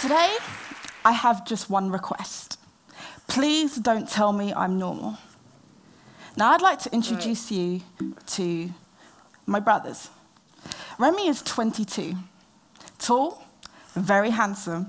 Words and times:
Today, 0.00 0.36
I 1.06 1.12
have 1.12 1.46
just 1.46 1.70
one 1.70 1.90
request. 1.90 2.58
Please 3.28 3.76
don't 3.76 4.06
tell 4.06 4.30
me 4.30 4.52
I'm 4.52 4.78
normal. 4.78 5.16
Now, 6.36 6.52
I'd 6.52 6.60
like 6.60 6.80
to 6.80 6.92
introduce 6.92 7.50
you 7.50 7.80
to 8.26 8.70
my 9.46 9.58
brothers. 9.58 10.10
Remy 10.98 11.28
is 11.28 11.40
22, 11.42 12.14
tall, 12.98 13.42
very 13.94 14.30
handsome. 14.30 14.88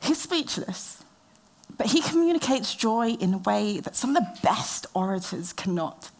He's 0.00 0.22
speechless, 0.22 1.02
but 1.76 1.88
he 1.88 2.02
communicates 2.02 2.76
joy 2.76 3.10
in 3.10 3.34
a 3.34 3.38
way 3.38 3.80
that 3.80 3.96
some 3.96 4.14
of 4.14 4.22
the 4.22 4.38
best 4.40 4.86
orators 4.94 5.52
cannot. 5.52 6.10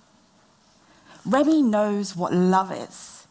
Remy 1.25 1.63
knows 1.63 2.17
what 2.17 2.33
love 2.33 2.73
is. 2.73 3.26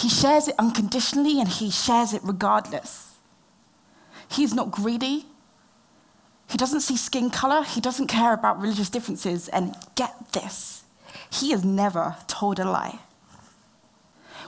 He 0.00 0.08
shares 0.08 0.48
it 0.48 0.54
unconditionally 0.58 1.40
and 1.40 1.48
he 1.48 1.70
shares 1.70 2.14
it 2.14 2.22
regardless. 2.24 3.16
He's 4.30 4.54
not 4.54 4.70
greedy. 4.70 5.26
He 6.48 6.56
doesn't 6.56 6.80
see 6.80 6.96
skin 6.96 7.28
color. 7.28 7.62
He 7.62 7.82
doesn't 7.82 8.06
care 8.06 8.32
about 8.32 8.62
religious 8.62 8.88
differences. 8.88 9.48
And 9.48 9.76
get 9.96 10.32
this, 10.32 10.84
he 11.30 11.50
has 11.50 11.64
never 11.64 12.16
told 12.28 12.58
a 12.58 12.64
lie. 12.64 13.00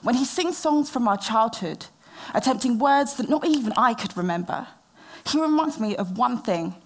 When 0.03 0.15
he 0.15 0.25
sings 0.25 0.57
songs 0.57 0.89
from 0.89 1.07
our 1.07 1.19
childhood, 1.19 1.85
attempting 2.33 2.79
words 2.79 3.15
that 3.17 3.29
not 3.29 3.47
even 3.47 3.75
I 3.77 3.93
could 3.93 4.17
remember, 4.17 4.69
he 5.27 5.39
reminds 5.39 5.79
me 5.79 5.95
of 5.97 6.17
one 6.17 6.41
thing 6.41 6.77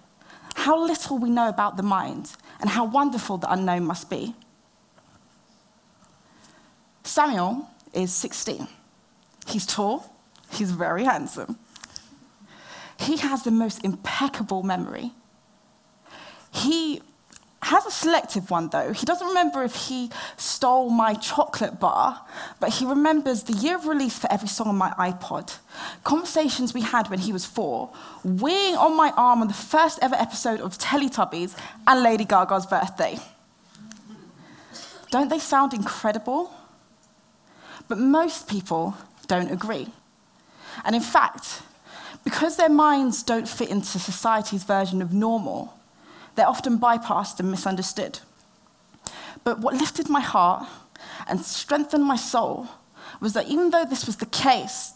how 0.55 0.77
little 0.77 1.17
we 1.17 1.29
know 1.29 1.47
about 1.47 1.77
the 1.77 1.83
mind 1.83 2.31
and 2.59 2.69
how 2.69 2.83
wonderful 2.83 3.37
the 3.37 3.49
unknown 3.51 3.85
must 3.85 4.09
be. 4.09 4.35
Samuel 7.03 7.69
is 7.93 8.13
16. 8.13 8.67
He's 9.47 9.65
tall, 9.65 10.13
he's 10.51 10.71
very 10.71 11.05
handsome. 11.05 11.57
He 12.99 13.17
has 13.17 13.43
the 13.43 13.51
most 13.51 13.83
impeccable 13.83 14.63
memory. 14.63 15.11
He 16.51 17.01
has 17.61 17.85
a 17.85 17.91
selective 17.91 18.49
one, 18.49 18.69
though. 18.69 18.93
He 18.93 19.05
doesn't 19.05 19.27
remember 19.27 19.63
if 19.63 19.75
he 19.75 20.09
stole 20.37 20.89
my 20.89 21.15
chocolate 21.15 21.79
bar, 21.79 22.25
but 22.59 22.69
he 22.69 22.85
remembers 22.85 23.43
the 23.43 23.53
year 23.53 23.75
of 23.75 23.87
release 23.87 24.17
for 24.17 24.31
every 24.31 24.47
song 24.47 24.67
on 24.67 24.77
my 24.77 24.91
iPod, 24.91 25.57
conversations 26.03 26.73
we 26.73 26.81
had 26.81 27.09
when 27.09 27.19
he 27.19 27.33
was 27.33 27.45
four, 27.45 27.91
weighing 28.23 28.75
on 28.75 28.95
my 28.95 29.11
arm 29.17 29.41
on 29.41 29.47
the 29.47 29.53
first 29.53 29.99
ever 30.01 30.15
episode 30.15 30.61
of 30.61 30.77
Teletubbies, 30.77 31.55
and 31.85 32.03
Lady 32.03 32.25
Gaga's 32.25 32.65
birthday. 32.65 33.19
Don't 35.11 35.29
they 35.29 35.39
sound 35.39 35.73
incredible? 35.73 36.51
But 37.87 37.97
most 37.97 38.47
people 38.47 38.95
don't 39.27 39.51
agree. 39.51 39.87
And 40.83 40.95
in 40.95 41.01
fact, 41.01 41.61
because 42.23 42.57
their 42.57 42.69
minds 42.69 43.23
don't 43.23 43.47
fit 43.47 43.69
into 43.69 43.99
society's 43.99 44.63
version 44.63 45.01
of 45.01 45.13
normal, 45.13 45.73
they're 46.35 46.47
often 46.47 46.77
bypassed 46.77 47.39
and 47.39 47.49
misunderstood. 47.49 48.19
But 49.43 49.59
what 49.59 49.75
lifted 49.75 50.09
my 50.09 50.19
heart 50.19 50.67
and 51.27 51.39
strengthened 51.41 52.03
my 52.03 52.15
soul 52.15 52.67
was 53.19 53.33
that 53.33 53.47
even 53.47 53.69
though 53.69 53.85
this 53.85 54.05
was 54.05 54.17
the 54.17 54.25
case, 54.25 54.93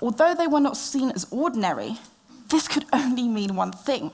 although 0.00 0.34
they 0.34 0.46
were 0.46 0.60
not 0.60 0.76
seen 0.76 1.10
as 1.10 1.26
ordinary, 1.30 1.98
this 2.48 2.68
could 2.68 2.86
only 2.92 3.28
mean 3.28 3.54
one 3.54 3.72
thing 3.72 4.12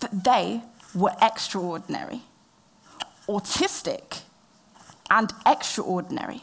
that 0.00 0.24
they 0.24 0.62
were 0.94 1.12
extraordinary, 1.20 2.22
autistic, 3.28 4.20
and 5.10 5.32
extraordinary. 5.46 6.42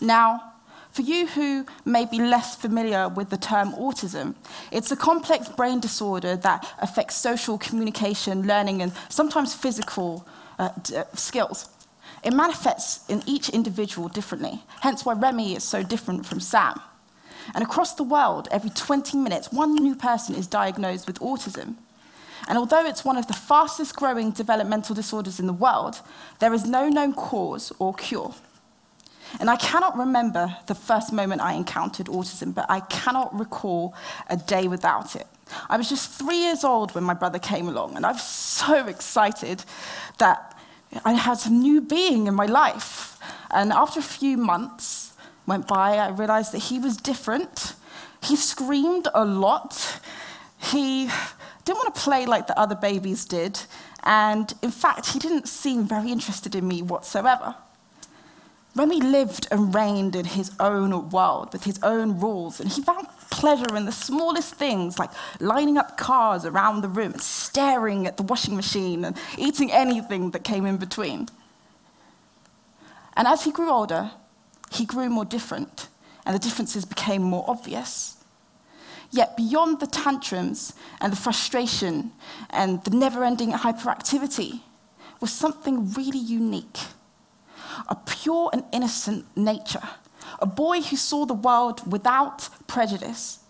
Now, 0.00 0.52
for 0.90 1.02
you 1.02 1.26
who 1.26 1.66
may 1.84 2.06
be 2.06 2.18
less 2.18 2.56
familiar 2.56 3.08
with 3.08 3.30
the 3.30 3.36
term 3.36 3.72
autism, 3.72 4.34
it's 4.72 4.90
a 4.90 4.96
complex 4.96 5.48
brain 5.48 5.80
disorder 5.80 6.36
that 6.36 6.66
affects 6.80 7.16
social 7.16 7.58
communication, 7.58 8.46
learning, 8.46 8.82
and 8.82 8.92
sometimes 9.08 9.54
physical 9.54 10.26
uh, 10.58 10.70
uh, 10.96 11.04
skills. 11.14 11.68
It 12.24 12.32
manifests 12.32 13.08
in 13.08 13.22
each 13.26 13.48
individual 13.50 14.08
differently, 14.08 14.60
hence 14.80 15.04
why 15.04 15.12
Remy 15.14 15.54
is 15.54 15.62
so 15.62 15.82
different 15.82 16.26
from 16.26 16.40
Sam. 16.40 16.80
And 17.54 17.62
across 17.62 17.94
the 17.94 18.02
world, 18.02 18.48
every 18.50 18.70
20 18.70 19.16
minutes, 19.18 19.52
one 19.52 19.74
new 19.74 19.94
person 19.94 20.34
is 20.34 20.46
diagnosed 20.46 21.06
with 21.06 21.20
autism. 21.20 21.76
And 22.48 22.58
although 22.58 22.84
it's 22.84 23.04
one 23.04 23.16
of 23.16 23.26
the 23.26 23.34
fastest 23.34 23.96
growing 23.96 24.30
developmental 24.30 24.94
disorders 24.94 25.38
in 25.38 25.46
the 25.46 25.52
world, 25.52 26.00
there 26.40 26.54
is 26.54 26.64
no 26.64 26.88
known 26.88 27.12
cause 27.12 27.72
or 27.78 27.94
cure. 27.94 28.34
And 29.40 29.50
I 29.50 29.56
cannot 29.56 29.96
remember 29.96 30.56
the 30.66 30.74
first 30.74 31.12
moment 31.12 31.40
I 31.40 31.52
encountered 31.54 32.06
autism, 32.06 32.54
but 32.54 32.66
I 32.68 32.80
cannot 32.80 33.38
recall 33.38 33.94
a 34.28 34.36
day 34.36 34.68
without 34.68 35.16
it. 35.16 35.26
I 35.68 35.76
was 35.76 35.88
just 35.88 36.10
three 36.10 36.38
years 36.38 36.64
old 36.64 36.94
when 36.94 37.04
my 37.04 37.14
brother 37.14 37.38
came 37.38 37.68
along, 37.68 37.96
and 37.96 38.04
I 38.04 38.12
was 38.12 38.22
so 38.22 38.86
excited 38.86 39.64
that 40.18 40.58
I 41.04 41.12
had 41.12 41.38
a 41.46 41.50
new 41.50 41.80
being 41.80 42.26
in 42.26 42.34
my 42.34 42.46
life. 42.46 43.18
And 43.50 43.72
after 43.72 44.00
a 44.00 44.02
few 44.02 44.36
months 44.36 45.12
went 45.46 45.66
by, 45.66 45.96
I 45.96 46.08
realized 46.08 46.52
that 46.52 46.58
he 46.58 46.78
was 46.78 46.96
different. 46.96 47.74
He 48.22 48.36
screamed 48.36 49.08
a 49.14 49.24
lot. 49.24 50.00
He 50.58 51.08
didn't 51.64 51.78
want 51.78 51.94
to 51.94 52.00
play 52.00 52.26
like 52.26 52.46
the 52.46 52.58
other 52.58 52.74
babies 52.74 53.24
did. 53.24 53.60
And 54.02 54.52
in 54.62 54.70
fact, 54.70 55.06
he 55.06 55.18
didn't 55.18 55.48
seem 55.48 55.84
very 55.84 56.10
interested 56.10 56.54
in 56.54 56.66
me 56.66 56.82
whatsoever. 56.82 57.54
Remy 58.78 59.00
lived 59.00 59.48
and 59.50 59.74
reigned 59.74 60.14
in 60.14 60.24
his 60.24 60.52
own 60.60 61.10
world 61.10 61.52
with 61.52 61.64
his 61.64 61.80
own 61.82 62.20
rules, 62.20 62.60
and 62.60 62.70
he 62.70 62.80
found 62.80 63.08
pleasure 63.28 63.76
in 63.76 63.86
the 63.86 63.92
smallest 63.92 64.54
things 64.54 65.00
like 65.00 65.10
lining 65.40 65.76
up 65.76 65.96
cars 65.96 66.44
around 66.44 66.82
the 66.82 66.88
room 66.88 67.12
and 67.12 67.20
staring 67.20 68.06
at 68.06 68.16
the 68.16 68.22
washing 68.22 68.54
machine 68.54 69.04
and 69.04 69.16
eating 69.36 69.72
anything 69.72 70.30
that 70.30 70.44
came 70.44 70.64
in 70.64 70.76
between. 70.76 71.28
And 73.16 73.26
as 73.26 73.42
he 73.42 73.50
grew 73.50 73.68
older, 73.68 74.12
he 74.70 74.84
grew 74.84 75.10
more 75.10 75.24
different, 75.24 75.88
and 76.24 76.32
the 76.32 76.38
differences 76.38 76.84
became 76.84 77.22
more 77.22 77.44
obvious. 77.48 78.14
Yet, 79.10 79.36
beyond 79.36 79.80
the 79.80 79.88
tantrums 79.88 80.72
and 81.00 81.12
the 81.12 81.16
frustration 81.16 82.12
and 82.50 82.84
the 82.84 82.90
never 82.90 83.24
ending 83.24 83.50
hyperactivity 83.52 84.60
was 85.20 85.32
something 85.32 85.90
really 85.94 86.20
unique 86.20 86.78
a 87.88 87.94
pure 87.94 88.50
and 88.52 88.64
innocent 88.72 89.24
nature, 89.36 89.88
a 90.40 90.46
boy 90.46 90.80
who 90.80 90.96
saw 90.96 91.24
the 91.24 91.34
world 91.34 91.90
without 91.90 92.48
prejudice, 92.66 93.40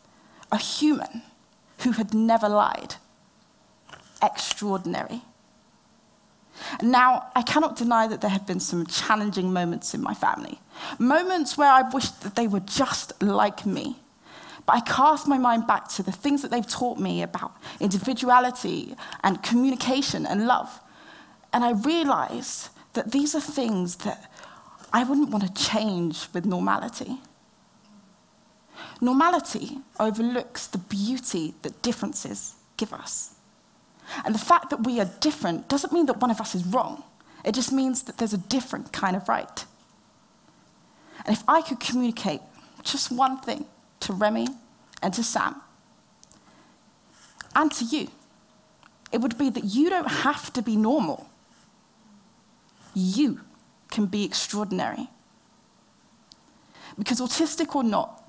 a 0.51 0.59
human 0.59 1.23
who 1.81 1.93
had 1.93 2.15
never 2.15 2.49
lied. 2.49 2.97
Extraordinary. 4.23 5.23
Now, 6.83 7.31
I 7.35 7.43
cannot 7.43 7.77
deny 7.77 8.07
that 8.09 8.21
there 8.21 8.31
have 8.31 8.47
been 8.47 8.61
some 8.61 8.87
challenging 8.87 9.53
moments 9.53 9.95
in 9.95 10.03
my 10.03 10.15
family, 10.15 10.61
moments 10.99 11.57
where 11.57 11.71
I've 11.71 11.95
wished 11.95 12.23
that 12.23 12.35
they 12.35 12.49
were 12.49 12.61
just 12.61 13.21
like 13.23 13.65
me. 13.65 13.97
But 14.67 14.77
I 14.77 14.81
cast 14.81 15.27
my 15.27 15.39
mind 15.39 15.67
back 15.67 15.89
to 15.91 16.03
the 16.03 16.13
things 16.13 16.43
that 16.43 16.51
they've 16.51 16.67
taught 16.67 16.99
me 16.99 17.23
about 17.23 17.53
individuality 17.81 18.95
and 19.23 19.43
communication 19.43 20.27
and 20.27 20.47
love. 20.47 20.81
And 21.53 21.65
I 21.65 21.73
realized 21.73 22.69
that 22.95 23.13
these 23.13 23.35
are 23.35 23.41
things 23.41 23.97
that 23.97 24.31
I 24.93 25.05
wouldn't 25.05 25.31
want 25.31 25.45
to 25.45 25.71
change 25.71 26.29
with 26.33 26.47
normality. 26.47 27.19
Normality 29.01 29.79
overlooks 30.01 30.67
the 30.67 30.79
beauty 30.79 31.55
that 31.63 31.83
differences 31.83 32.55
give 32.77 32.93
us. 32.93 33.35
And 34.25 34.35
the 34.35 34.39
fact 34.39 34.71
that 34.71 34.85
we 34.85 35.01
are 35.01 35.11
different 35.21 35.69
doesn't 35.69 35.93
mean 35.93 36.07
that 36.07 36.21
one 36.21 36.31
of 36.31 36.41
us 36.41 36.55
is 36.55 36.65
wrong. 36.65 37.05
It 37.45 37.53
just 37.53 37.73
means 37.73 38.03
that 38.05 38.19
there's 38.19 38.33
a 38.33 38.39
different 38.39 38.93
kind 38.93 39.15
of 39.15 39.29
right. 39.29 39.65
And 41.27 41.37
if 41.37 41.43
I 41.47 41.63
could 41.63 41.81
communicate 41.81 42.41
just 42.83 43.13
one 43.13 43.39
thing 43.39 43.67
to 44.01 44.13
Remy 44.13 44.49
and 45.03 45.13
to 45.15 45.23
Sam 45.23 45.57
and 47.55 47.71
to 47.73 47.85
you, 47.85 48.09
it 49.13 49.21
would 49.21 49.37
be 49.39 49.51
that 49.51 49.65
you 49.65 49.91
don't 49.91 50.09
have 50.09 50.53
to 50.55 50.63
be 50.63 50.77
normal 50.77 51.29
you 52.99 53.41
can 53.91 54.07
be 54.07 54.25
extraordinary. 54.25 55.09
Because, 56.99 57.21
autistic 57.21 57.75
or 57.75 57.85
not, 57.85 58.29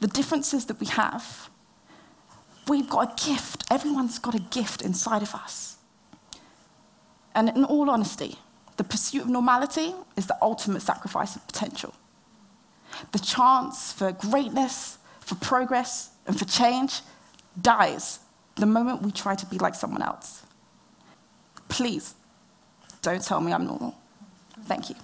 the 0.00 0.06
differences 0.06 0.66
that 0.66 0.78
we 0.78 0.86
have, 0.86 1.50
we've 2.68 2.88
got 2.88 3.12
a 3.12 3.30
gift. 3.30 3.64
Everyone's 3.70 4.18
got 4.18 4.34
a 4.34 4.40
gift 4.40 4.82
inside 4.82 5.22
of 5.22 5.34
us. 5.34 5.76
And 7.34 7.48
in 7.50 7.64
all 7.64 7.90
honesty, 7.90 8.38
the 8.76 8.84
pursuit 8.84 9.22
of 9.22 9.28
normality 9.28 9.94
is 10.16 10.26
the 10.26 10.36
ultimate 10.40 10.82
sacrifice 10.82 11.34
of 11.36 11.46
potential. 11.46 11.94
The 13.12 13.18
chance 13.18 13.92
for 13.92 14.12
greatness, 14.12 14.98
for 15.20 15.34
progress, 15.34 16.10
and 16.26 16.38
for 16.38 16.44
change 16.44 17.00
dies 17.60 18.20
the 18.54 18.66
moment 18.66 19.02
we 19.02 19.10
try 19.10 19.34
to 19.34 19.46
be 19.46 19.58
like 19.58 19.74
someone 19.74 20.02
else. 20.02 20.42
Please 21.68 22.14
don't 23.06 23.22
tell 23.22 23.40
me 23.40 23.52
I'm 23.52 23.64
normal. 23.64 23.94
Thank 24.64 24.90
you. 24.90 24.96